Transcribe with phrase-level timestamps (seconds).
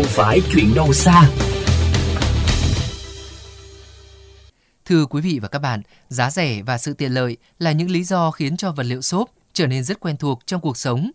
[0.00, 1.30] không phải chuyện đâu xa.
[4.84, 8.04] Thưa quý vị và các bạn, giá rẻ và sự tiện lợi là những lý
[8.04, 11.10] do khiến cho vật liệu xốp trở nên rất quen thuộc trong cuộc sống.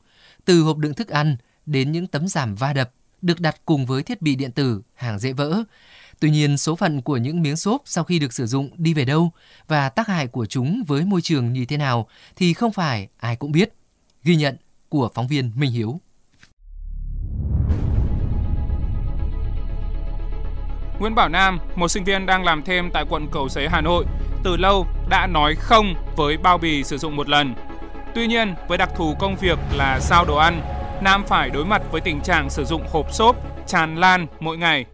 [0.45, 2.91] Từ hộp đựng thức ăn đến những tấm giảm va đập
[3.21, 5.63] được đặt cùng với thiết bị điện tử, hàng dễ vỡ.
[6.19, 9.05] Tuy nhiên, số phận của những miếng xốp sau khi được sử dụng đi về
[9.05, 9.31] đâu
[9.67, 13.35] và tác hại của chúng với môi trường như thế nào thì không phải ai
[13.35, 13.73] cũng biết.
[14.23, 14.57] Ghi nhận
[14.89, 15.99] của phóng viên Minh Hiếu.
[20.99, 24.05] Nguyễn Bảo Nam, một sinh viên đang làm thêm tại quận Cầu Giấy, Hà Nội,
[24.43, 27.53] từ lâu đã nói không với bao bì sử dụng một lần.
[28.15, 30.61] Tuy nhiên, với đặc thù công việc là giao đồ ăn,
[31.01, 33.35] Nam phải đối mặt với tình trạng sử dụng hộp xốp
[33.67, 34.85] tràn lan mỗi ngày.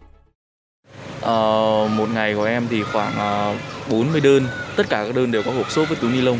[1.20, 3.54] Ờ, một ngày của em thì khoảng ờ,
[3.90, 6.38] 40 đơn, tất cả các đơn đều có hộp xốp với túi ni lông.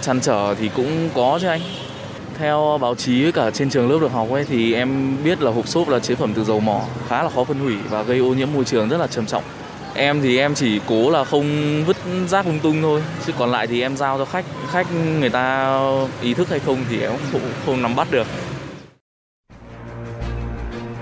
[0.00, 1.60] Chăn trở thì cũng có chứ anh.
[2.38, 5.50] Theo báo chí với cả trên trường lớp được học ấy thì em biết là
[5.50, 8.18] hộp xốp là chế phẩm từ dầu mỏ, khá là khó phân hủy và gây
[8.18, 9.42] ô nhiễm môi trường rất là trầm trọng.
[9.94, 11.96] Em thì em chỉ cố là không vứt
[12.28, 14.44] rác lung tung thôi, chứ còn lại thì em giao cho khách.
[14.70, 14.86] Khách
[15.20, 15.78] người ta
[16.22, 18.26] ý thức hay không thì em cũng không nắm bắt được.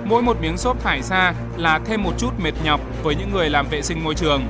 [0.04, 3.50] Mỗi một miếng xốp thải ra là thêm một chút mệt nhọc với những người
[3.50, 4.42] làm vệ sinh môi trường.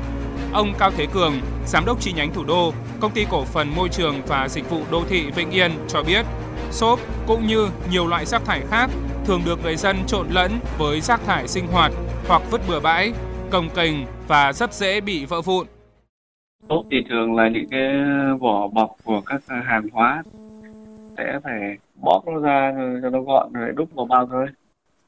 [0.53, 3.88] Ông Cao Thế Cường, giám đốc chi nhánh thủ đô, công ty cổ phần môi
[3.88, 6.27] trường và dịch vụ đô thị Vĩnh Yên cho biết,
[6.73, 8.91] xốp cũng như nhiều loại rác thải khác
[9.25, 11.92] thường được người dân trộn lẫn với rác thải sinh hoạt
[12.28, 13.12] hoặc vứt bừa bãi,
[13.51, 13.95] cồng kềnh
[14.28, 15.67] và rất dễ bị vỡ vụn.
[16.69, 17.89] Xốp thì thường là những cái
[18.41, 20.23] vỏ bọc của các hàng hóa
[21.17, 24.47] sẽ phải bóc nó ra cho nó gọn rồi đúc vào bao thôi.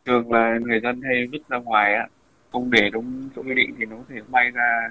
[0.07, 2.07] Thường là người dân hay vứt ra ngoài á,
[2.53, 4.91] không để đúng chỗ quy định thì nó có thể bay ra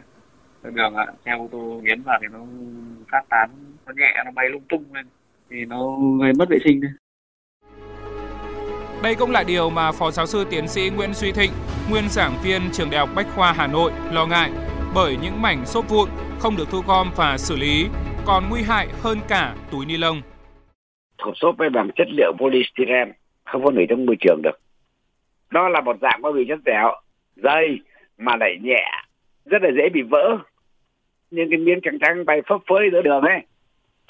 [0.63, 2.39] đường ạ, xe ô tô nghiến vào thì nó
[3.11, 3.49] phát tán,
[3.85, 5.05] nó nhẹ, nó bay lung tung lên
[5.53, 6.91] thì nó gây mất vệ sinh thôi.
[9.03, 11.51] Đây cũng là điều mà Phó Giáo sư Tiến sĩ Nguyễn Duy Thịnh,
[11.89, 14.51] nguyên giảng viên trường Đại học Bách khoa Hà Nội lo ngại
[14.95, 17.85] bởi những mảnh xốp vụn không được thu gom và xử lý
[18.25, 20.21] còn nguy hại hơn cả túi ni lông.
[21.17, 23.11] Hộp xốp với bằng chất liệu polystyrene
[23.43, 24.59] không phân hủy trong môi trường được.
[25.51, 26.91] Nó là một dạng bao bì chất dẻo,
[27.35, 27.79] dày
[28.17, 28.83] mà lại nhẹ,
[29.45, 30.37] rất là dễ bị vỡ.
[31.31, 33.39] Nhưng cái miếng trắng trắng bay phấp phới giữa đường ấy,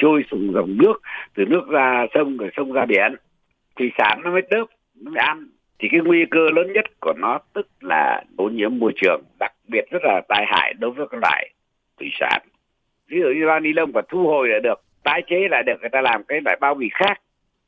[0.03, 0.93] trôi xuống dòng nước,
[1.35, 3.15] từ nước ra sông rồi sông ra biển,
[3.75, 4.65] thủy sản nó mới tớp,
[4.95, 5.47] nó mới ăn.
[5.79, 9.51] Thì cái nguy cơ lớn nhất của nó tức là ô nhiễm môi trường, đặc
[9.67, 11.49] biệt rất là tai hại đối với các loại
[11.99, 12.41] thủy sản.
[13.09, 15.81] Ví dụ như bao ni lông và thu hồi là được, tái chế là được
[15.81, 17.21] người ta làm cái loại bao bì khác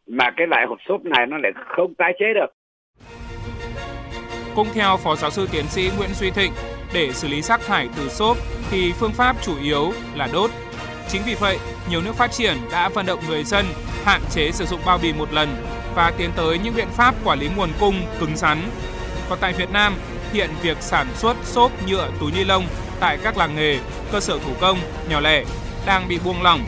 [0.07, 2.53] mà cái loại hộp xốp này nó lại không tái chế được.
[4.55, 6.51] Cũng theo Phó Giáo sư Tiến sĩ Nguyễn Duy Thịnh,
[6.93, 8.37] để xử lý rác thải từ xốp
[8.71, 10.49] thì phương pháp chủ yếu là đốt.
[11.09, 13.65] Chính vì vậy, nhiều nước phát triển đã vận động người dân
[14.03, 17.39] hạn chế sử dụng bao bì một lần và tiến tới những biện pháp quản
[17.39, 18.69] lý nguồn cung cứng rắn.
[19.29, 19.95] Còn tại Việt Nam,
[20.33, 22.65] hiện việc sản xuất xốp nhựa túi ni lông
[22.99, 23.79] tại các làng nghề,
[24.11, 24.79] cơ sở thủ công,
[25.09, 25.43] nhỏ lẻ
[25.85, 26.65] đang bị buông lỏng.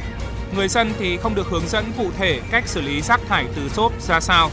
[0.56, 3.70] Người dân thì không được hướng dẫn cụ thể cách xử lý rác thải từ
[3.70, 4.52] xốp ra sao.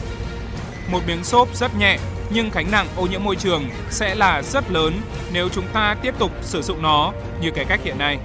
[0.91, 1.97] Một miếng xốp rất nhẹ
[2.29, 5.01] nhưng gánh nặng ô nhiễm môi trường sẽ là rất lớn
[5.33, 8.17] nếu chúng ta tiếp tục sử dụng nó như cái cách hiện nay.